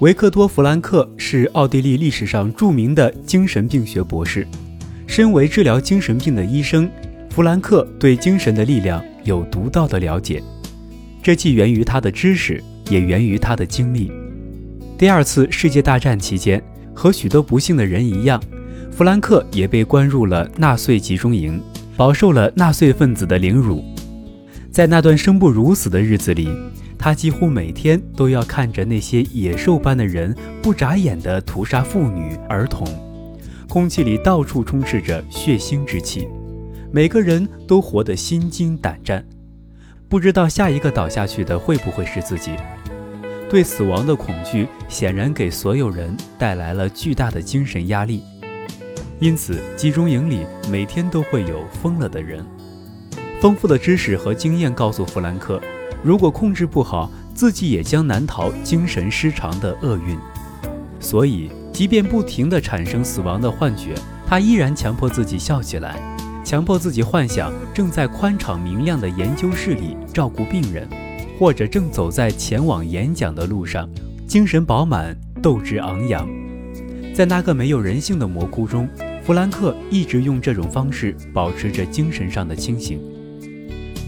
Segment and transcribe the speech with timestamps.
[0.00, 4.46] 维克多·弗兰克是奥地利历史上著名的精神病学博士。
[5.06, 6.86] 身为治疗精神病的医生，
[7.30, 10.42] 弗兰克对精神的力量有独到的了解，
[11.22, 14.12] 这既源于他的知识，也源于他的经历。
[14.98, 18.38] 第二次世界大战期间，和许多不幸的人一样，
[18.92, 21.58] 弗兰克也被关入了纳粹集中营，
[21.96, 23.82] 饱受了纳粹分子的凌辱。
[24.70, 26.50] 在那段生不如死的日子里，
[27.06, 32.84] 他几乎每天都要看着那些野兽般的人不眨眼地屠杀妇女、儿童。
[33.68, 36.26] 空气里到处充斥着血腥之气，
[36.90, 39.24] 每个人都活得心惊胆战，
[40.08, 42.56] 不知道下一个倒下去的会不会是自己。
[43.48, 48.24] 对死亡的恐惧显然给所有人带来了巨大的精神压力，
[49.20, 52.44] 因此集中营里每天都会有疯了的人。
[53.40, 55.62] 丰富的知识和经验告诉弗兰克，
[56.02, 60.16] 如果控制不好，自己也将难逃精神失常的厄运。
[61.00, 61.50] 所以。
[61.76, 63.94] 即便不停地产生死亡的幻觉，
[64.26, 66.00] 他依然强迫自己笑起来，
[66.42, 70.88] 强迫自己幻想正在宽敞明亮的研究室里照顾病人，
[71.38, 73.86] 或者正走在前往演讲的路上，
[74.26, 76.26] 精神饱满，斗志昂扬。
[77.14, 78.88] 在那个没有人性的魔窟中，
[79.22, 82.98] 弗兰克一直用这种方式保持着精神上的清醒。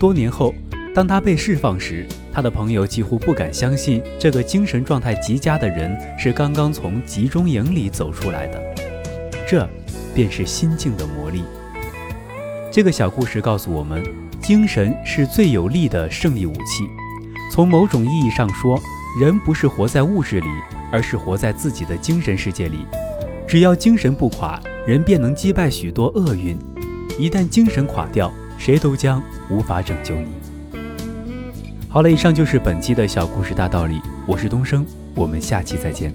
[0.00, 0.54] 多年后。
[0.98, 8.60] 当他被释放时，他的朋友几乎不敢相信这个精神状态极佳的人是刚刚从集中营里走出来的。
[9.46, 9.64] 这
[10.12, 11.44] 便是心境的魔力。
[12.72, 14.02] 这个小故事告诉我们，
[14.42, 16.84] 精神是最有力的胜利武器。
[17.52, 18.76] 从某种意义上说，
[19.20, 20.48] 人不是活在物质里，
[20.90, 22.84] 而是活在自己的精神世界里。
[23.46, 26.58] 只要精神不垮，人便能击败许多厄运。
[27.16, 30.26] 一旦精神垮掉，谁都将无法拯救你。
[31.90, 33.98] 好了，以上就是本期的小故事大道理。
[34.26, 36.12] 我是东升，我们下期再见。